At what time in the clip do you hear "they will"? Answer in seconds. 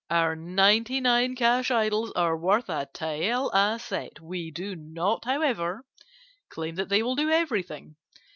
6.89-7.13